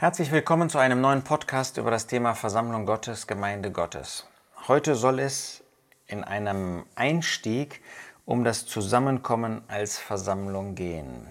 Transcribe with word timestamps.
Herzlich 0.00 0.30
willkommen 0.30 0.70
zu 0.70 0.78
einem 0.78 1.00
neuen 1.00 1.24
Podcast 1.24 1.76
über 1.76 1.90
das 1.90 2.06
Thema 2.06 2.34
Versammlung 2.34 2.86
Gottes, 2.86 3.26
Gemeinde 3.26 3.72
Gottes. 3.72 4.28
Heute 4.68 4.94
soll 4.94 5.18
es 5.18 5.64
in 6.06 6.22
einem 6.22 6.84
Einstieg 6.94 7.82
um 8.24 8.44
das 8.44 8.64
Zusammenkommen 8.64 9.62
als 9.66 9.98
Versammlung 9.98 10.76
gehen. 10.76 11.26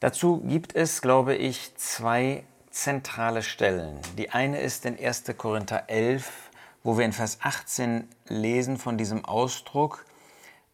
Dazu 0.00 0.40
gibt 0.40 0.74
es, 0.74 1.00
glaube 1.00 1.36
ich, 1.36 1.76
zwei 1.76 2.42
zentrale 2.72 3.44
Stellen. 3.44 4.00
Die 4.18 4.30
eine 4.30 4.60
ist 4.60 4.84
in 4.84 4.98
1. 4.98 5.22
Korinther 5.38 5.84
11, 5.88 6.50
wo 6.82 6.98
wir 6.98 7.04
in 7.04 7.12
Vers 7.12 7.38
18 7.40 8.08
lesen 8.26 8.78
von 8.78 8.98
diesem 8.98 9.24
Ausdruck, 9.24 10.04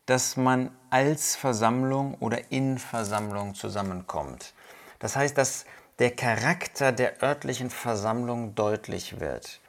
dass 0.06 0.38
man 0.38 0.70
als 0.88 1.36
Versammlung 1.36 2.14
oder 2.20 2.50
in 2.50 2.78
Versammlung 2.78 3.54
zusammenkommt. 3.54 4.54
Das 4.98 5.14
heißt, 5.14 5.36
dass 5.36 5.66
der 5.98 6.12
Charakter 6.12 6.92
der 6.92 7.22
örtlichen 7.22 7.70
Versammlung 7.70 8.54
deutlich 8.54 9.20
wird. 9.20 9.60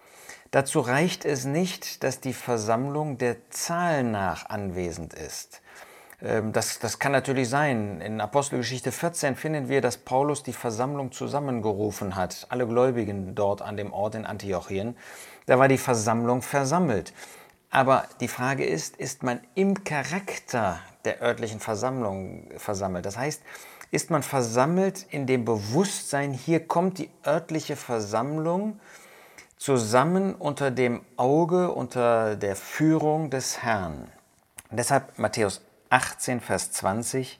Dazu 0.51 0.79
reicht 0.79 1.25
es 1.25 1.45
nicht, 1.45 2.03
dass 2.03 2.21
die 2.21 2.33
Versammlung 2.33 3.17
der 3.17 3.49
Zahl 3.49 4.03
nach 4.03 4.49
anwesend 4.49 5.13
ist. 5.13 5.61
Ähm, 6.21 6.53
das, 6.53 6.79
das 6.79 6.99
kann 6.99 7.11
natürlich 7.11 7.49
sein. 7.49 8.01
In 8.01 8.21
Apostelgeschichte 8.21 8.91
14 8.91 9.35
finden 9.35 9.69
wir, 9.69 9.81
dass 9.81 9.97
Paulus 9.97 10.43
die 10.43 10.53
Versammlung 10.53 11.11
zusammengerufen 11.11 12.15
hat, 12.15 12.47
alle 12.49 12.67
Gläubigen 12.67 13.35
dort 13.35 13.61
an 13.61 13.77
dem 13.77 13.93
Ort 13.93 14.15
in 14.15 14.25
Antiochien. 14.25 14.95
Da 15.45 15.59
war 15.59 15.67
die 15.67 15.77
Versammlung 15.77 16.41
versammelt. 16.41 17.13
Aber 17.71 18.05
die 18.19 18.27
Frage 18.27 18.65
ist, 18.65 18.97
ist 18.97 19.21
man 19.21 19.41
im 19.53 19.83
Charakter 19.83 20.79
der 21.05 21.21
örtlichen 21.21 21.59
Versammlung 21.59 22.49
versammelt? 22.57 23.05
Das 23.05 23.17
heißt, 23.17 23.41
ist 23.91 24.11
man 24.11 24.23
versammelt 24.23 25.05
in 25.09 25.25
dem 25.25 25.45
Bewusstsein, 25.45 26.31
hier 26.31 26.65
kommt 26.67 26.99
die 26.99 27.09
örtliche 27.25 27.75
Versammlung 27.75 28.79
zusammen 29.57 30.35
unter 30.35 30.71
dem 30.71 31.01
Auge, 31.17 31.71
unter 31.71 32.35
der 32.35 32.55
Führung 32.55 33.29
des 33.29 33.61
Herrn. 33.63 34.09
Deshalb 34.71 35.17
Matthäus 35.17 35.61
18, 35.89 36.39
Vers 36.39 36.71
20, 36.71 37.39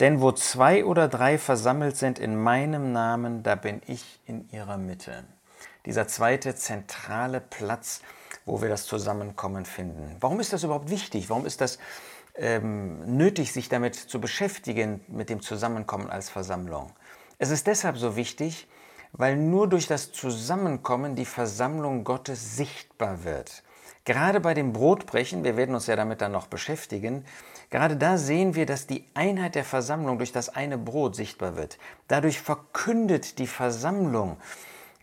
denn 0.00 0.22
wo 0.22 0.32
zwei 0.32 0.84
oder 0.84 1.08
drei 1.08 1.36
versammelt 1.36 1.96
sind 1.96 2.18
in 2.18 2.34
meinem 2.34 2.92
Namen, 2.92 3.42
da 3.42 3.54
bin 3.54 3.82
ich 3.86 4.20
in 4.26 4.48
ihrer 4.50 4.78
Mitte. 4.78 5.24
Dieser 5.84 6.08
zweite 6.08 6.54
zentrale 6.54 7.40
Platz, 7.40 8.00
wo 8.46 8.62
wir 8.62 8.70
das 8.70 8.86
Zusammenkommen 8.86 9.66
finden. 9.66 10.16
Warum 10.20 10.40
ist 10.40 10.54
das 10.54 10.64
überhaupt 10.64 10.88
wichtig? 10.88 11.28
Warum 11.28 11.44
ist 11.44 11.60
das 11.60 11.78
ähm, 12.36 13.16
nötig, 13.16 13.52
sich 13.52 13.68
damit 13.68 13.94
zu 13.94 14.20
beschäftigen, 14.20 15.00
mit 15.08 15.30
dem 15.30 15.42
Zusammenkommen 15.42 16.10
als 16.10 16.28
Versammlung. 16.30 16.92
Es 17.38 17.50
ist 17.50 17.66
deshalb 17.66 17.96
so 17.96 18.16
wichtig, 18.16 18.68
weil 19.12 19.36
nur 19.36 19.68
durch 19.68 19.86
das 19.86 20.12
Zusammenkommen 20.12 21.16
die 21.16 21.24
Versammlung 21.24 22.04
Gottes 22.04 22.56
sichtbar 22.56 23.24
wird. 23.24 23.62
Gerade 24.04 24.40
bei 24.40 24.54
dem 24.54 24.72
Brotbrechen, 24.72 25.44
wir 25.44 25.56
werden 25.56 25.74
uns 25.74 25.86
ja 25.86 25.96
damit 25.96 26.20
dann 26.20 26.32
noch 26.32 26.46
beschäftigen, 26.46 27.24
gerade 27.68 27.96
da 27.96 28.16
sehen 28.16 28.54
wir, 28.54 28.66
dass 28.66 28.86
die 28.86 29.04
Einheit 29.14 29.54
der 29.54 29.64
Versammlung 29.64 30.18
durch 30.18 30.32
das 30.32 30.48
eine 30.48 30.78
Brot 30.78 31.14
sichtbar 31.16 31.56
wird. 31.56 31.78
Dadurch 32.08 32.40
verkündet 32.40 33.38
die 33.38 33.46
Versammlung 33.46 34.38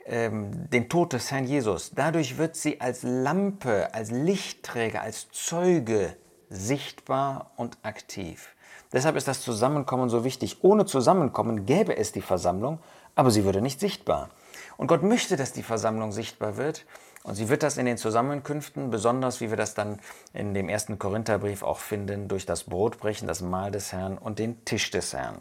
ähm, 0.06 0.70
den 0.70 0.90
Tod 0.90 1.14
des 1.14 1.32
Herrn 1.32 1.46
Jesus. 1.46 1.92
Dadurch 1.94 2.38
wird 2.38 2.56
sie 2.56 2.82
als 2.82 3.04
Lampe, 3.04 3.94
als 3.94 4.10
Lichtträger, 4.10 5.02
als 5.02 5.28
Zeuge 5.32 6.16
sichtbar 6.50 7.52
und 7.56 7.78
aktiv. 7.84 8.56
Deshalb 8.94 9.16
ist 9.16 9.28
das 9.28 9.42
Zusammenkommen 9.42 10.10
so 10.10 10.24
wichtig. 10.24 10.64
Ohne 10.64 10.86
Zusammenkommen 10.86 11.66
gäbe 11.66 11.98
es 11.98 12.12
die 12.12 12.22
Versammlung, 12.22 12.80
aber 13.16 13.32
sie 13.32 13.44
würde 13.44 13.62
nicht 13.62 13.80
sichtbar. 13.80 14.30
Und 14.78 14.88
Gott 14.88 15.04
möchte, 15.04 15.36
dass 15.36 15.52
die 15.52 15.64
Versammlung 15.64 16.12
sichtbar 16.12 16.58
wird. 16.58 16.86
Und 17.24 17.36
sie 17.36 17.50
wird 17.50 17.64
das 17.64 17.78
in 17.78 17.86
den 17.86 17.98
Zusammenkünften, 17.98 18.90
besonders 18.90 19.42
wie 19.42 19.50
wir 19.50 19.58
das 19.58 19.74
dann 19.74 20.00
in 20.34 20.54
dem 20.54 20.70
ersten 20.70 20.98
Korintherbrief 20.98 21.64
auch 21.64 21.80
finden, 21.80 22.30
durch 22.30 22.46
das 22.46 22.64
Brotbrechen, 22.64 23.28
das 23.28 23.42
Mahl 23.42 23.72
des 23.72 23.92
Herrn 23.92 24.18
und 24.18 24.40
den 24.40 24.64
Tisch 24.64 24.92
des 24.92 25.14
Herrn. 25.14 25.36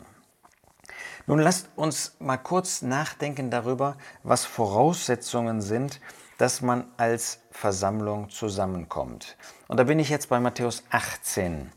Nun 1.29 1.39
lasst 1.39 1.69
uns 1.77 2.17
mal 2.19 2.39
kurz 2.39 2.83
nachdenken 2.83 3.51
darüber, 3.51 3.97
was 4.25 4.45
Voraussetzungen 4.45 5.61
sind, 5.61 6.01
dass 6.39 6.61
man 6.61 6.87
als 6.97 7.41
Versammlung 7.57 8.29
zusammenkommt. 8.29 9.37
Und 9.67 9.79
da 9.79 9.85
bin 9.85 9.99
ich 9.99 10.11
jetzt 10.11 10.29
bei 10.29 10.39
Matthäus 10.39 10.85
18. 10.91 11.73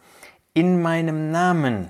In 0.53 0.81
meinem 0.81 1.31
Namen 1.31 1.90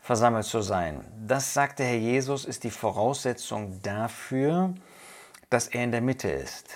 versammelt 0.00 0.44
zu 0.44 0.60
sein. 0.62 1.04
Das, 1.26 1.52
sagt 1.52 1.80
der 1.80 1.86
Herr 1.86 1.96
Jesus, 1.96 2.44
ist 2.44 2.62
die 2.62 2.70
Voraussetzung 2.70 3.82
dafür, 3.82 4.74
dass 5.50 5.66
er 5.66 5.82
in 5.82 5.90
der 5.90 6.00
Mitte 6.00 6.30
ist. 6.30 6.68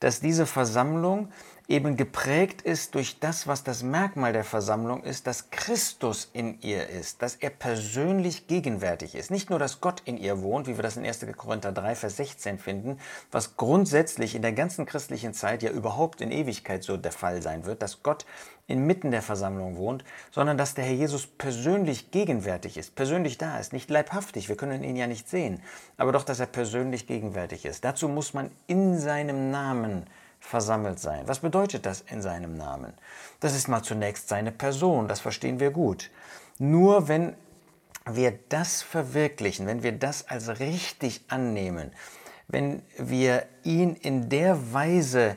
Dass 0.00 0.20
diese 0.20 0.46
Versammlung 0.46 1.28
eben 1.68 1.96
geprägt 1.96 2.62
ist 2.62 2.94
durch 2.94 3.18
das, 3.18 3.48
was 3.48 3.64
das 3.64 3.82
Merkmal 3.82 4.32
der 4.32 4.44
Versammlung 4.44 5.02
ist, 5.02 5.26
dass 5.26 5.50
Christus 5.50 6.30
in 6.32 6.60
ihr 6.60 6.88
ist, 6.88 7.22
dass 7.22 7.34
er 7.34 7.50
persönlich 7.50 8.46
gegenwärtig 8.46 9.16
ist. 9.16 9.32
Nicht 9.32 9.50
nur, 9.50 9.58
dass 9.58 9.80
Gott 9.80 10.00
in 10.04 10.16
ihr 10.16 10.42
wohnt, 10.42 10.68
wie 10.68 10.76
wir 10.76 10.82
das 10.82 10.96
in 10.96 11.04
1. 11.04 11.26
Korinther 11.36 11.72
3, 11.72 11.96
Vers 11.96 12.16
16 12.18 12.58
finden, 12.58 12.98
was 13.32 13.56
grundsätzlich 13.56 14.36
in 14.36 14.42
der 14.42 14.52
ganzen 14.52 14.86
christlichen 14.86 15.34
Zeit 15.34 15.64
ja 15.64 15.70
überhaupt 15.70 16.20
in 16.20 16.30
Ewigkeit 16.30 16.84
so 16.84 16.96
der 16.96 17.12
Fall 17.12 17.42
sein 17.42 17.66
wird, 17.66 17.82
dass 17.82 18.02
Gott 18.04 18.26
inmitten 18.68 19.10
der 19.10 19.22
Versammlung 19.22 19.76
wohnt, 19.76 20.04
sondern 20.30 20.56
dass 20.56 20.74
der 20.74 20.84
Herr 20.84 20.94
Jesus 20.94 21.26
persönlich 21.26 22.12
gegenwärtig 22.12 22.76
ist, 22.76 22.94
persönlich 22.94 23.38
da 23.38 23.58
ist, 23.58 23.72
nicht 23.72 23.90
leibhaftig, 23.90 24.48
wir 24.48 24.56
können 24.56 24.84
ihn 24.84 24.96
ja 24.96 25.06
nicht 25.06 25.28
sehen, 25.28 25.62
aber 25.96 26.12
doch, 26.12 26.24
dass 26.24 26.40
er 26.40 26.46
persönlich 26.46 27.06
gegenwärtig 27.06 27.64
ist. 27.64 27.84
Dazu 27.84 28.08
muss 28.08 28.34
man 28.34 28.50
in 28.66 28.98
seinem 28.98 29.50
Namen 29.50 30.06
versammelt 30.46 31.00
sein. 31.00 31.26
Was 31.26 31.40
bedeutet 31.40 31.86
das 31.86 32.02
in 32.02 32.22
seinem 32.22 32.56
Namen? 32.56 32.94
Das 33.40 33.54
ist 33.54 33.68
mal 33.68 33.82
zunächst 33.82 34.28
seine 34.28 34.52
Person, 34.52 35.08
das 35.08 35.20
verstehen 35.20 35.60
wir 35.60 35.70
gut. 35.70 36.10
Nur 36.58 37.08
wenn 37.08 37.34
wir 38.08 38.38
das 38.48 38.82
verwirklichen, 38.82 39.66
wenn 39.66 39.82
wir 39.82 39.92
das 39.92 40.28
als 40.28 40.60
richtig 40.60 41.24
annehmen, 41.28 41.90
wenn 42.46 42.82
wir 42.96 43.46
ihn 43.64 43.96
in 43.96 44.28
der 44.28 44.72
Weise 44.72 45.36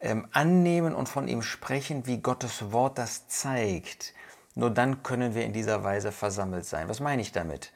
ähm, 0.00 0.28
annehmen 0.32 0.94
und 0.94 1.08
von 1.08 1.28
ihm 1.28 1.40
sprechen, 1.40 2.06
wie 2.06 2.18
Gottes 2.18 2.72
Wort 2.72 2.98
das 2.98 3.28
zeigt, 3.28 4.12
nur 4.54 4.68
dann 4.68 5.02
können 5.02 5.34
wir 5.34 5.44
in 5.44 5.54
dieser 5.54 5.82
Weise 5.82 6.12
versammelt 6.12 6.66
sein. 6.66 6.90
Was 6.90 7.00
meine 7.00 7.22
ich 7.22 7.32
damit? 7.32 7.72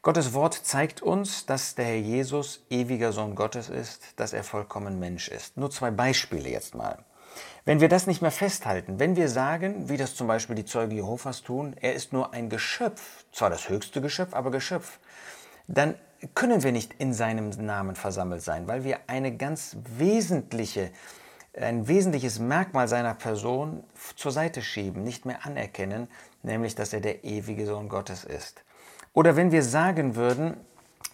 Gottes 0.00 0.32
Wort 0.32 0.54
zeigt 0.54 1.02
uns, 1.02 1.44
dass 1.44 1.74
der 1.74 1.86
Herr 1.86 1.96
Jesus 1.96 2.64
ewiger 2.70 3.10
Sohn 3.12 3.34
Gottes 3.34 3.68
ist, 3.68 4.02
dass 4.14 4.32
er 4.32 4.44
vollkommen 4.44 5.00
Mensch 5.00 5.28
ist. 5.28 5.56
Nur 5.56 5.72
zwei 5.72 5.90
Beispiele 5.90 6.48
jetzt 6.48 6.76
mal. 6.76 6.98
Wenn 7.64 7.80
wir 7.80 7.88
das 7.88 8.06
nicht 8.06 8.22
mehr 8.22 8.30
festhalten, 8.30 9.00
wenn 9.00 9.16
wir 9.16 9.28
sagen, 9.28 9.88
wie 9.88 9.96
das 9.96 10.14
zum 10.14 10.28
Beispiel 10.28 10.54
die 10.54 10.64
Zeugen 10.64 10.92
Jehovas 10.92 11.42
tun, 11.42 11.74
er 11.80 11.94
ist 11.94 12.12
nur 12.12 12.32
ein 12.32 12.48
Geschöpf, 12.48 13.24
zwar 13.32 13.50
das 13.50 13.68
höchste 13.68 14.00
Geschöpf, 14.00 14.34
aber 14.34 14.52
Geschöpf, 14.52 15.00
dann 15.66 15.96
können 16.34 16.62
wir 16.62 16.72
nicht 16.72 16.94
in 16.98 17.12
seinem 17.12 17.50
Namen 17.50 17.96
versammelt 17.96 18.42
sein, 18.42 18.68
weil 18.68 18.84
wir 18.84 19.00
eine 19.08 19.36
ganz 19.36 19.76
wesentliche, 19.98 20.90
ein 21.54 21.88
wesentliches 21.88 22.38
Merkmal 22.38 22.86
seiner 22.86 23.14
Person 23.14 23.82
zur 24.14 24.30
Seite 24.30 24.62
schieben, 24.62 25.02
nicht 25.02 25.26
mehr 25.26 25.44
anerkennen, 25.44 26.08
nämlich 26.44 26.76
dass 26.76 26.92
er 26.92 27.00
der 27.00 27.24
ewige 27.24 27.66
Sohn 27.66 27.88
Gottes 27.88 28.22
ist. 28.22 28.62
Oder 29.18 29.34
wenn 29.34 29.50
wir 29.50 29.64
sagen 29.64 30.14
würden, 30.14 30.56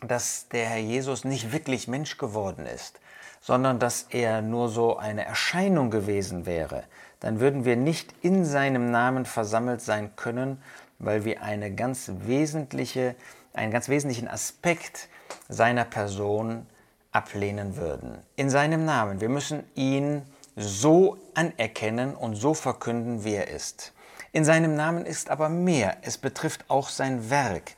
dass 0.07 0.49
der 0.51 0.67
Herr 0.67 0.77
Jesus 0.77 1.25
nicht 1.25 1.53
wirklich 1.53 1.89
Mensch 1.89 2.19
geworden 2.19 2.67
ist, 2.67 3.01
sondern 3.41 3.79
dass 3.79 4.09
er 4.11 4.43
nur 4.43 4.69
so 4.69 4.99
eine 4.99 5.25
Erscheinung 5.25 5.91
gewesen 5.91 6.45
wäre, 6.45 6.85
dann 7.21 7.41
würden 7.41 7.65
wir 7.65 7.77
nicht 7.77 8.15
in 8.21 8.45
seinem 8.45 8.91
Namen 8.91 9.25
versammelt 9.25 9.81
sein 9.81 10.17
können, 10.17 10.63
weil 10.99 11.25
wir 11.25 11.43
eine 11.43 11.75
ganz 11.75 12.11
wesentliche, 12.27 13.15
einen 13.55 13.73
ganz 13.73 13.89
wesentlichen 13.89 14.29
Aspekt 14.29 15.09
seiner 15.49 15.87
Person 15.87 16.67
ablehnen 17.11 17.79
würden. 17.79 18.19
In 18.37 18.51
seinem 18.51 18.85
Namen. 18.85 19.23
Wir 19.23 19.31
müssen 19.31 19.65
ihn 19.77 20.21
so 20.57 21.17
anerkennen 21.33 22.15
und 22.15 22.35
so 22.35 22.53
verkünden, 22.53 23.25
wie 23.25 23.37
er 23.37 23.49
ist. 23.49 23.95
In 24.33 24.45
seinem 24.45 24.75
Namen 24.75 25.07
ist 25.07 25.31
aber 25.31 25.49
mehr. 25.49 25.97
Es 26.03 26.19
betrifft 26.19 26.67
auch 26.69 26.91
sein 26.91 27.31
Werk. 27.31 27.73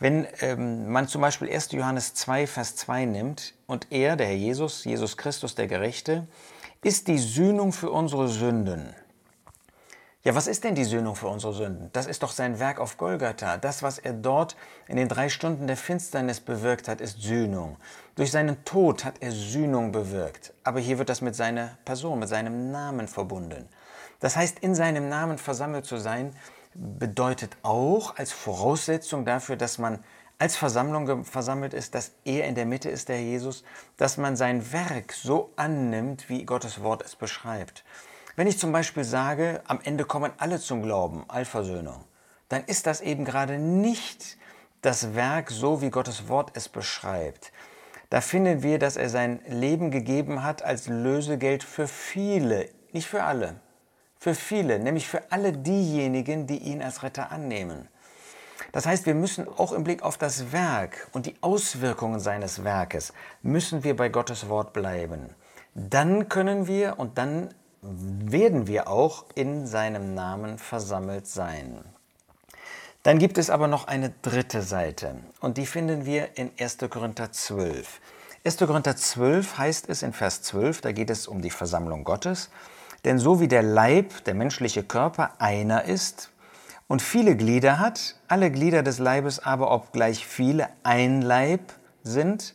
Wenn 0.00 0.26
ähm, 0.40 0.90
man 0.90 1.08
zum 1.08 1.22
Beispiel 1.22 1.50
1. 1.50 1.72
Johannes 1.72 2.14
2, 2.14 2.46
Vers 2.46 2.76
2 2.76 3.04
nimmt 3.04 3.54
und 3.66 3.88
er, 3.90 4.16
der 4.16 4.28
Herr 4.28 4.34
Jesus, 4.34 4.84
Jesus 4.84 5.16
Christus, 5.16 5.56
der 5.56 5.66
Gerechte, 5.66 6.26
ist 6.82 7.08
die 7.08 7.18
Sühnung 7.18 7.72
für 7.72 7.90
unsere 7.90 8.28
Sünden. 8.28 8.94
Ja, 10.22 10.34
was 10.34 10.46
ist 10.46 10.62
denn 10.62 10.74
die 10.74 10.84
Sühnung 10.84 11.16
für 11.16 11.28
unsere 11.28 11.52
Sünden? 11.52 11.90
Das 11.92 12.06
ist 12.06 12.22
doch 12.22 12.32
sein 12.32 12.60
Werk 12.60 12.80
auf 12.80 12.96
Golgatha. 12.96 13.56
Das, 13.56 13.82
was 13.82 13.98
er 13.98 14.12
dort 14.12 14.56
in 14.86 14.96
den 14.96 15.08
drei 15.08 15.28
Stunden 15.28 15.66
der 15.66 15.76
Finsternis 15.76 16.40
bewirkt 16.40 16.86
hat, 16.86 17.00
ist 17.00 17.22
Sühnung. 17.22 17.76
Durch 18.14 18.30
seinen 18.30 18.64
Tod 18.64 19.04
hat 19.04 19.14
er 19.20 19.32
Sühnung 19.32 19.90
bewirkt. 19.90 20.52
Aber 20.64 20.80
hier 20.80 20.98
wird 20.98 21.08
das 21.08 21.20
mit 21.20 21.34
seiner 21.34 21.78
Person, 21.84 22.18
mit 22.18 22.28
seinem 22.28 22.70
Namen 22.70 23.08
verbunden. 23.08 23.68
Das 24.20 24.36
heißt, 24.36 24.58
in 24.58 24.74
seinem 24.74 25.08
Namen 25.08 25.38
versammelt 25.38 25.86
zu 25.86 25.96
sein, 25.98 26.34
bedeutet 26.78 27.56
auch 27.62 28.16
als 28.16 28.32
Voraussetzung 28.32 29.24
dafür, 29.24 29.56
dass 29.56 29.78
man 29.78 29.98
als 30.38 30.56
Versammlung 30.56 31.24
versammelt 31.24 31.74
ist, 31.74 31.96
dass 31.96 32.12
er 32.24 32.46
in 32.46 32.54
der 32.54 32.66
Mitte 32.66 32.88
ist, 32.88 33.08
der 33.08 33.20
Jesus, 33.20 33.64
dass 33.96 34.16
man 34.16 34.36
sein 34.36 34.72
Werk 34.72 35.12
so 35.12 35.52
annimmt, 35.56 36.28
wie 36.28 36.44
Gottes 36.44 36.82
Wort 36.82 37.02
es 37.02 37.16
beschreibt. 37.16 37.84
Wenn 38.36 38.46
ich 38.46 38.58
zum 38.58 38.70
Beispiel 38.70 39.02
sage, 39.02 39.62
am 39.66 39.80
Ende 39.82 40.04
kommen 40.04 40.30
alle 40.38 40.60
zum 40.60 40.82
Glauben, 40.82 41.24
Allversöhnung, 41.26 42.04
dann 42.48 42.62
ist 42.64 42.86
das 42.86 43.00
eben 43.00 43.24
gerade 43.24 43.58
nicht 43.58 44.38
das 44.80 45.16
Werk 45.16 45.50
so, 45.50 45.82
wie 45.82 45.90
Gottes 45.90 46.28
Wort 46.28 46.52
es 46.54 46.68
beschreibt. 46.68 47.52
Da 48.10 48.20
finden 48.20 48.62
wir, 48.62 48.78
dass 48.78 48.96
er 48.96 49.10
sein 49.10 49.40
Leben 49.46 49.90
gegeben 49.90 50.44
hat 50.44 50.62
als 50.62 50.86
Lösegeld 50.86 51.64
für 51.64 51.88
viele, 51.88 52.68
nicht 52.92 53.08
für 53.08 53.24
alle, 53.24 53.60
für 54.18 54.34
viele, 54.34 54.78
nämlich 54.78 55.08
für 55.08 55.30
alle 55.30 55.52
diejenigen, 55.52 56.46
die 56.46 56.58
ihn 56.58 56.82
als 56.82 57.02
Retter 57.02 57.30
annehmen. 57.30 57.88
Das 58.72 58.86
heißt, 58.86 59.06
wir 59.06 59.14
müssen 59.14 59.48
auch 59.48 59.72
im 59.72 59.84
Blick 59.84 60.02
auf 60.02 60.18
das 60.18 60.52
Werk 60.52 61.08
und 61.12 61.26
die 61.26 61.36
Auswirkungen 61.40 62.20
seines 62.20 62.64
Werkes, 62.64 63.12
müssen 63.42 63.84
wir 63.84 63.96
bei 63.96 64.08
Gottes 64.08 64.48
Wort 64.48 64.72
bleiben. 64.72 65.34
Dann 65.74 66.28
können 66.28 66.66
wir 66.66 66.98
und 66.98 67.18
dann 67.18 67.54
werden 67.80 68.66
wir 68.66 68.88
auch 68.88 69.26
in 69.34 69.66
seinem 69.66 70.14
Namen 70.14 70.58
versammelt 70.58 71.26
sein. 71.26 71.84
Dann 73.04 73.18
gibt 73.18 73.38
es 73.38 73.48
aber 73.48 73.68
noch 73.68 73.86
eine 73.86 74.12
dritte 74.22 74.60
Seite 74.62 75.16
und 75.40 75.56
die 75.56 75.66
finden 75.66 76.04
wir 76.04 76.36
in 76.36 76.50
1. 76.58 76.78
Korinther 76.90 77.30
12. 77.30 78.00
1. 78.44 78.56
Korinther 78.58 78.96
12 78.96 79.56
heißt 79.58 79.88
es 79.88 80.02
in 80.02 80.12
Vers 80.12 80.42
12, 80.42 80.80
da 80.80 80.92
geht 80.92 81.10
es 81.10 81.28
um 81.28 81.40
die 81.40 81.50
Versammlung 81.50 82.02
Gottes. 82.04 82.50
Denn 83.04 83.18
so 83.18 83.40
wie 83.40 83.48
der 83.48 83.62
Leib, 83.62 84.24
der 84.24 84.34
menschliche 84.34 84.82
Körper, 84.82 85.32
einer 85.38 85.84
ist 85.84 86.30
und 86.88 87.02
viele 87.02 87.36
Glieder 87.36 87.78
hat, 87.78 88.16
alle 88.26 88.50
Glieder 88.50 88.82
des 88.82 88.98
Leibes 88.98 89.38
aber, 89.38 89.70
obgleich 89.70 90.26
viele 90.26 90.68
ein 90.82 91.22
Leib 91.22 91.72
sind, 92.02 92.54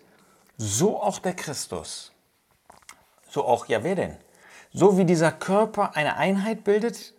so 0.58 1.02
auch 1.02 1.20
der 1.20 1.34
Christus. 1.34 2.12
So 3.30 3.46
auch, 3.46 3.68
ja, 3.68 3.84
wer 3.84 3.96
denn? 3.96 4.18
So 4.72 4.98
wie 4.98 5.06
dieser 5.06 5.32
Körper 5.32 5.96
eine 5.96 6.18
Einheit 6.18 6.64
bildet 6.64 7.14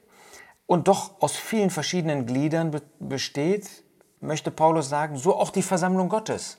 und 0.66 0.88
doch 0.88 1.20
aus 1.20 1.36
vielen 1.36 1.70
verschiedenen 1.70 2.26
Gliedern 2.26 2.70
be 2.70 2.82
besteht, 2.98 3.84
möchte 4.20 4.50
Paulus 4.50 4.88
sagen, 4.88 5.16
so 5.16 5.36
auch 5.36 5.50
die 5.50 5.62
Versammlung 5.62 6.08
Gottes. 6.08 6.58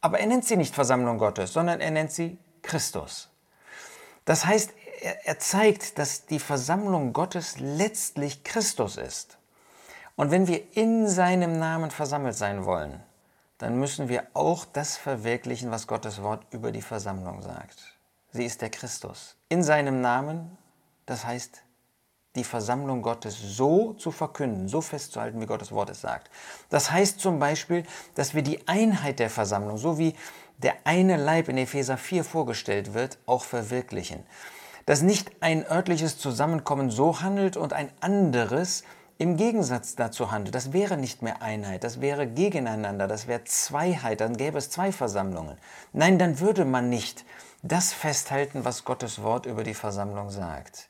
Aber 0.00 0.20
er 0.20 0.26
nennt 0.26 0.44
sie 0.44 0.56
nicht 0.56 0.74
Versammlung 0.74 1.18
Gottes, 1.18 1.52
sondern 1.52 1.80
er 1.80 1.90
nennt 1.90 2.12
sie 2.12 2.38
Christus. 2.62 3.30
Das 4.24 4.44
heißt, 4.44 4.74
er, 5.02 5.26
er 5.26 5.38
zeigt, 5.38 5.98
dass 5.98 6.26
die 6.26 6.38
Versammlung 6.38 7.12
Gottes 7.12 7.58
letztlich 7.58 8.44
Christus 8.44 8.96
ist. 8.96 9.38
Und 10.16 10.30
wenn 10.30 10.48
wir 10.48 10.76
in 10.76 11.08
seinem 11.08 11.58
Namen 11.58 11.90
versammelt 11.90 12.34
sein 12.34 12.64
wollen, 12.64 13.00
dann 13.58 13.78
müssen 13.78 14.08
wir 14.08 14.26
auch 14.34 14.64
das 14.64 14.96
verwirklichen, 14.96 15.70
was 15.70 15.86
Gottes 15.86 16.22
Wort 16.22 16.46
über 16.50 16.72
die 16.72 16.82
Versammlung 16.82 17.42
sagt. 17.42 17.96
Sie 18.32 18.44
ist 18.44 18.62
der 18.62 18.70
Christus. 18.70 19.36
In 19.48 19.62
seinem 19.62 20.00
Namen, 20.00 20.56
das 21.06 21.24
heißt, 21.24 21.62
die 22.36 22.44
Versammlung 22.44 23.02
Gottes 23.02 23.36
so 23.40 23.94
zu 23.94 24.10
verkünden, 24.10 24.68
so 24.68 24.80
festzuhalten, 24.80 25.40
wie 25.40 25.46
Gottes 25.46 25.72
Wort 25.72 25.90
es 25.90 26.00
sagt. 26.00 26.30
Das 26.68 26.90
heißt 26.90 27.20
zum 27.20 27.38
Beispiel, 27.38 27.84
dass 28.14 28.34
wir 28.34 28.42
die 28.42 28.66
Einheit 28.68 29.18
der 29.18 29.30
Versammlung, 29.30 29.76
so 29.76 29.98
wie 29.98 30.14
der 30.58 30.74
eine 30.84 31.16
Leib 31.16 31.48
in 31.48 31.58
Epheser 31.58 31.96
4 31.96 32.24
vorgestellt 32.24 32.94
wird, 32.94 33.18
auch 33.26 33.44
verwirklichen. 33.44 34.24
Dass 34.88 35.02
nicht 35.02 35.30
ein 35.40 35.70
örtliches 35.70 36.16
Zusammenkommen 36.16 36.88
so 36.90 37.20
handelt 37.20 37.58
und 37.58 37.74
ein 37.74 37.90
anderes 38.00 38.84
im 39.18 39.36
Gegensatz 39.36 39.96
dazu 39.96 40.30
handelt. 40.30 40.54
Das 40.54 40.72
wäre 40.72 40.96
nicht 40.96 41.20
mehr 41.20 41.42
Einheit, 41.42 41.84
das 41.84 42.00
wäre 42.00 42.26
gegeneinander, 42.26 43.06
das 43.06 43.26
wäre 43.26 43.44
Zweiheit, 43.44 44.22
dann 44.22 44.38
gäbe 44.38 44.56
es 44.56 44.70
zwei 44.70 44.90
Versammlungen. 44.90 45.58
Nein, 45.92 46.18
dann 46.18 46.40
würde 46.40 46.64
man 46.64 46.88
nicht 46.88 47.26
das 47.62 47.92
festhalten, 47.92 48.64
was 48.64 48.86
Gottes 48.86 49.22
Wort 49.22 49.44
über 49.44 49.62
die 49.62 49.74
Versammlung 49.74 50.30
sagt. 50.30 50.88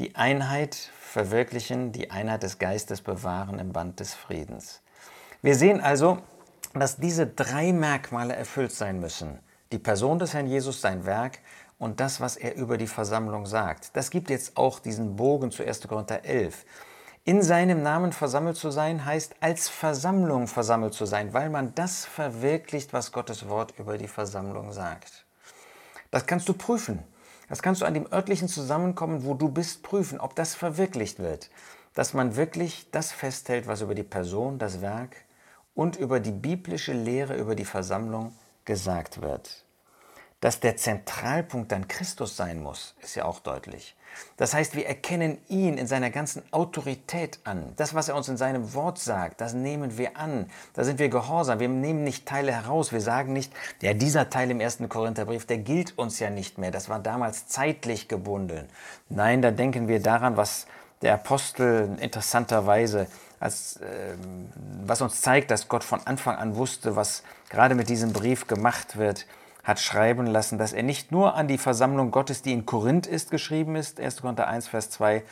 Die 0.00 0.16
Einheit 0.16 0.90
verwirklichen, 0.98 1.92
die 1.92 2.10
Einheit 2.10 2.42
des 2.42 2.58
Geistes 2.58 3.02
bewahren 3.02 3.58
im 3.58 3.70
Band 3.70 4.00
des 4.00 4.14
Friedens. 4.14 4.80
Wir 5.42 5.56
sehen 5.56 5.82
also, 5.82 6.20
dass 6.72 6.96
diese 6.96 7.26
drei 7.26 7.74
Merkmale 7.74 8.34
erfüllt 8.34 8.72
sein 8.72 8.98
müssen. 8.98 9.40
Die 9.72 9.78
Person 9.78 10.18
des 10.18 10.32
Herrn 10.32 10.46
Jesus, 10.46 10.80
sein 10.80 11.04
Werk 11.04 11.40
und 11.78 12.00
das, 12.00 12.20
was 12.20 12.36
er 12.36 12.54
über 12.56 12.78
die 12.78 12.86
Versammlung 12.86 13.46
sagt. 13.46 13.96
Das 13.96 14.10
gibt 14.10 14.30
jetzt 14.30 14.56
auch 14.56 14.78
diesen 14.78 15.16
Bogen 15.16 15.50
zu 15.50 15.64
1. 15.64 15.86
Korinther 15.88 16.24
11. 16.24 16.64
In 17.24 17.42
seinem 17.42 17.82
Namen 17.82 18.12
versammelt 18.12 18.56
zu 18.56 18.70
sein, 18.70 19.04
heißt 19.04 19.34
als 19.40 19.68
Versammlung 19.68 20.46
versammelt 20.46 20.94
zu 20.94 21.06
sein, 21.06 21.34
weil 21.34 21.50
man 21.50 21.74
das 21.74 22.04
verwirklicht, 22.04 22.92
was 22.92 23.10
Gottes 23.10 23.48
Wort 23.48 23.74
über 23.78 23.98
die 23.98 24.08
Versammlung 24.08 24.72
sagt. 24.72 25.26
Das 26.10 26.26
kannst 26.26 26.48
du 26.48 26.54
prüfen. 26.54 27.02
Das 27.48 27.62
kannst 27.62 27.80
du 27.80 27.84
an 27.84 27.94
dem 27.94 28.10
örtlichen 28.12 28.48
Zusammenkommen, 28.48 29.24
wo 29.24 29.34
du 29.34 29.48
bist, 29.48 29.82
prüfen, 29.82 30.20
ob 30.20 30.34
das 30.36 30.54
verwirklicht 30.54 31.18
wird. 31.18 31.50
Dass 31.94 32.14
man 32.14 32.36
wirklich 32.36 32.90
das 32.90 33.12
festhält, 33.12 33.66
was 33.66 33.80
über 33.80 33.94
die 33.94 34.02
Person, 34.02 34.58
das 34.58 34.80
Werk 34.80 35.16
und 35.74 35.96
über 35.96 36.20
die 36.20 36.32
biblische 36.32 36.92
Lehre 36.92 37.36
über 37.36 37.54
die 37.54 37.64
Versammlung 37.64 38.36
gesagt 38.64 39.20
wird. 39.20 39.65
Dass 40.40 40.60
der 40.60 40.76
Zentralpunkt 40.76 41.72
dann 41.72 41.88
Christus 41.88 42.36
sein 42.36 42.62
muss, 42.62 42.94
ist 43.00 43.14
ja 43.14 43.24
auch 43.24 43.40
deutlich. 43.40 43.96
Das 44.36 44.54
heißt, 44.54 44.74
wir 44.74 44.86
erkennen 44.86 45.38
ihn 45.48 45.78
in 45.78 45.86
seiner 45.86 46.10
ganzen 46.10 46.42
Autorität 46.52 47.38
an. 47.44 47.72
Das, 47.76 47.94
was 47.94 48.08
er 48.08 48.16
uns 48.16 48.28
in 48.28 48.36
seinem 48.36 48.74
Wort 48.74 48.98
sagt, 48.98 49.40
das 49.40 49.54
nehmen 49.54 49.98
wir 49.98 50.16
an. 50.16 50.50
Da 50.74 50.84
sind 50.84 50.98
wir 50.98 51.08
gehorsam. 51.08 51.60
Wir 51.60 51.68
nehmen 51.68 52.04
nicht 52.04 52.26
Teile 52.26 52.52
heraus. 52.52 52.92
Wir 52.92 53.00
sagen 53.00 53.32
nicht, 53.32 53.52
ja, 53.80 53.94
dieser 53.94 54.30
Teil 54.30 54.50
im 54.50 54.60
ersten 54.60 54.88
Korintherbrief, 54.88 55.46
der 55.46 55.58
gilt 55.58 55.98
uns 55.98 56.18
ja 56.18 56.30
nicht 56.30 56.58
mehr. 56.58 56.70
Das 56.70 56.88
war 56.88 56.98
damals 56.98 57.48
zeitlich 57.48 58.08
gebunden. 58.08 58.68
Nein, 59.08 59.42
da 59.42 59.50
denken 59.50 59.88
wir 59.88 60.00
daran, 60.00 60.36
was 60.36 60.66
der 61.02 61.14
Apostel 61.14 61.96
interessanterweise 62.00 63.06
als, 63.38 63.76
äh, 63.78 64.16
was 64.84 65.02
uns 65.02 65.20
zeigt, 65.20 65.50
dass 65.50 65.68
Gott 65.68 65.84
von 65.84 66.00
Anfang 66.06 66.36
an 66.36 66.56
wusste, 66.56 66.96
was 66.96 67.22
gerade 67.50 67.74
mit 67.74 67.88
diesem 67.88 68.12
Brief 68.12 68.46
gemacht 68.46 68.96
wird 68.96 69.26
hat 69.66 69.80
schreiben 69.80 70.26
lassen, 70.26 70.58
dass 70.58 70.72
er 70.72 70.84
nicht 70.84 71.10
nur 71.10 71.34
an 71.34 71.48
die 71.48 71.58
Versammlung 71.58 72.12
Gottes, 72.12 72.40
die 72.40 72.52
in 72.52 72.66
Korinth 72.66 73.08
ist, 73.08 73.32
geschrieben 73.32 73.74
ist, 73.74 73.98
1. 73.98 74.22
Korinther 74.22 74.46
1, 74.46 74.68
Vers 74.68 74.90
2, 74.90 75.24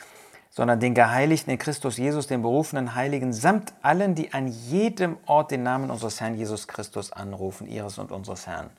sondern 0.49 0.81
den 0.81 0.93
Geheiligten 0.93 1.51
in 1.51 1.57
Christus 1.57 1.95
Jesus, 1.95 2.27
den 2.27 2.41
berufenen 2.41 2.95
Heiligen, 2.95 3.31
samt 3.31 3.73
allen, 3.81 4.13
die 4.13 4.33
an 4.33 4.47
jedem 4.47 5.15
Ort 5.25 5.51
den 5.51 5.63
Namen 5.63 5.89
unseres 5.89 6.19
Herrn 6.19 6.35
Jesus 6.35 6.67
Christus 6.67 7.13
anrufen, 7.13 7.65
ihres 7.65 7.97
und 7.97 8.11
unseres 8.11 8.45
Herrn. 8.45 8.71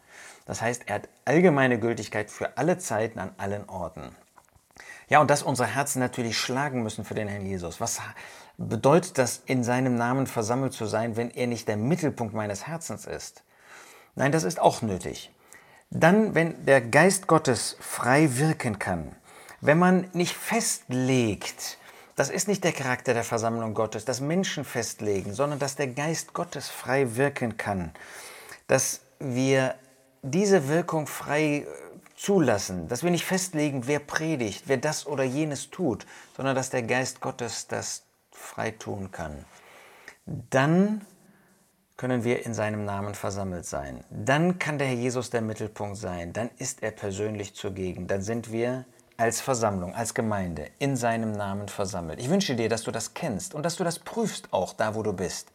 Das 0.44 0.60
heißt, 0.60 0.82
er 0.86 0.96
hat 0.96 1.08
allgemeine 1.24 1.80
Gültigkeit 1.80 2.30
für 2.30 2.58
alle 2.58 2.76
Zeiten 2.76 3.18
an 3.18 3.30
allen 3.38 3.66
Orten. 3.66 4.14
Ja, 5.08 5.22
und 5.22 5.30
dass 5.30 5.42
unsere 5.42 5.68
Herzen 5.68 6.00
natürlich 6.00 6.36
schlagen 6.36 6.82
müssen 6.82 7.06
für 7.06 7.14
den 7.14 7.28
Herrn 7.28 7.46
Jesus. 7.46 7.80
Was 7.80 8.00
bedeutet 8.58 9.16
das, 9.16 9.40
in 9.46 9.64
seinem 9.64 9.94
Namen 9.94 10.26
versammelt 10.26 10.74
zu 10.74 10.84
sein, 10.84 11.16
wenn 11.16 11.30
er 11.30 11.46
nicht 11.46 11.66
der 11.66 11.78
Mittelpunkt 11.78 12.34
meines 12.34 12.66
Herzens 12.66 13.06
ist? 13.06 13.42
Nein, 14.16 14.32
das 14.32 14.44
ist 14.44 14.60
auch 14.60 14.82
nötig. 14.82 15.30
Dann, 15.90 16.34
wenn 16.34 16.64
der 16.66 16.80
Geist 16.80 17.26
Gottes 17.26 17.76
frei 17.80 18.38
wirken 18.38 18.78
kann, 18.78 19.14
wenn 19.60 19.78
man 19.78 20.08
nicht 20.12 20.34
festlegt, 20.34 21.78
das 22.16 22.30
ist 22.30 22.48
nicht 22.48 22.64
der 22.64 22.72
Charakter 22.72 23.14
der 23.14 23.24
Versammlung 23.24 23.74
Gottes, 23.74 24.04
dass 24.04 24.20
Menschen 24.20 24.64
festlegen, 24.64 25.34
sondern 25.34 25.58
dass 25.58 25.76
der 25.76 25.88
Geist 25.88 26.32
Gottes 26.32 26.68
frei 26.68 27.16
wirken 27.16 27.56
kann, 27.56 27.92
dass 28.66 29.00
wir 29.18 29.74
diese 30.22 30.68
Wirkung 30.68 31.06
frei 31.06 31.58
äh, 31.58 31.66
zulassen, 32.16 32.88
dass 32.88 33.02
wir 33.02 33.10
nicht 33.10 33.24
festlegen, 33.24 33.86
wer 33.86 33.98
predigt, 33.98 34.64
wer 34.66 34.78
das 34.78 35.06
oder 35.06 35.24
jenes 35.24 35.70
tut, 35.70 36.06
sondern 36.36 36.56
dass 36.56 36.70
der 36.70 36.82
Geist 36.82 37.20
Gottes 37.20 37.68
das 37.68 38.02
frei 38.32 38.70
tun 38.70 39.10
kann. 39.12 39.44
Dann 40.24 41.02
können 41.96 42.24
wir 42.24 42.44
in 42.44 42.52
seinem 42.52 42.84
Namen 42.84 43.14
versammelt 43.14 43.64
sein. 43.64 44.04
Dann 44.10 44.58
kann 44.58 44.78
der 44.78 44.88
Herr 44.88 44.94
Jesus 44.94 45.30
der 45.30 45.40
Mittelpunkt 45.40 45.96
sein. 45.96 46.32
Dann 46.32 46.50
ist 46.58 46.82
er 46.82 46.90
persönlich 46.90 47.54
zugegen. 47.54 48.06
Dann 48.06 48.22
sind 48.22 48.52
wir 48.52 48.84
als 49.16 49.40
Versammlung, 49.40 49.94
als 49.94 50.12
Gemeinde 50.12 50.68
in 50.78 50.96
seinem 50.96 51.32
Namen 51.32 51.68
versammelt. 51.68 52.20
Ich 52.20 52.28
wünsche 52.28 52.54
dir, 52.54 52.68
dass 52.68 52.82
du 52.82 52.90
das 52.90 53.14
kennst 53.14 53.54
und 53.54 53.62
dass 53.62 53.76
du 53.76 53.84
das 53.84 53.98
prüfst 53.98 54.52
auch 54.52 54.74
da, 54.74 54.94
wo 54.94 55.02
du 55.02 55.14
bist, 55.14 55.52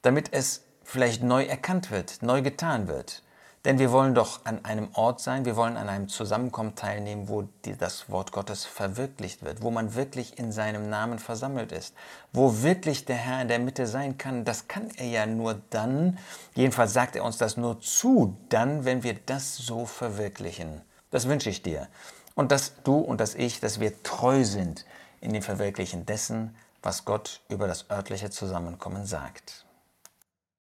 damit 0.00 0.32
es 0.32 0.64
vielleicht 0.82 1.22
neu 1.22 1.44
erkannt 1.44 1.90
wird, 1.90 2.22
neu 2.22 2.40
getan 2.40 2.88
wird. 2.88 3.22
Denn 3.66 3.80
wir 3.80 3.90
wollen 3.90 4.14
doch 4.14 4.42
an 4.44 4.64
einem 4.64 4.90
Ort 4.92 5.20
sein, 5.20 5.44
wir 5.44 5.56
wollen 5.56 5.76
an 5.76 5.88
einem 5.88 6.08
Zusammenkommen 6.08 6.76
teilnehmen, 6.76 7.28
wo 7.28 7.48
die, 7.64 7.76
das 7.76 8.08
Wort 8.08 8.30
Gottes 8.30 8.64
verwirklicht 8.64 9.42
wird, 9.42 9.60
wo 9.60 9.72
man 9.72 9.96
wirklich 9.96 10.38
in 10.38 10.52
seinem 10.52 10.88
Namen 10.88 11.18
versammelt 11.18 11.72
ist, 11.72 11.92
wo 12.32 12.62
wirklich 12.62 13.06
der 13.06 13.16
Herr 13.16 13.42
in 13.42 13.48
der 13.48 13.58
Mitte 13.58 13.88
sein 13.88 14.18
kann. 14.18 14.44
Das 14.44 14.68
kann 14.68 14.88
er 14.98 15.08
ja 15.08 15.26
nur 15.26 15.60
dann, 15.70 16.16
jedenfalls 16.54 16.92
sagt 16.92 17.16
er 17.16 17.24
uns 17.24 17.38
das 17.38 17.56
nur 17.56 17.80
zu, 17.80 18.36
dann, 18.50 18.84
wenn 18.84 19.02
wir 19.02 19.14
das 19.26 19.56
so 19.56 19.84
verwirklichen. 19.84 20.82
Das 21.10 21.26
wünsche 21.26 21.50
ich 21.50 21.60
dir. 21.60 21.88
Und 22.36 22.52
dass 22.52 22.84
du 22.84 22.98
und 22.98 23.20
dass 23.20 23.34
ich, 23.34 23.58
dass 23.58 23.80
wir 23.80 24.00
treu 24.04 24.44
sind 24.44 24.84
in 25.20 25.32
dem 25.32 25.42
Verwirklichen 25.42 26.06
dessen, 26.06 26.54
was 26.84 27.04
Gott 27.04 27.40
über 27.48 27.66
das 27.66 27.90
örtliche 27.90 28.30
Zusammenkommen 28.30 29.06
sagt. 29.06 29.65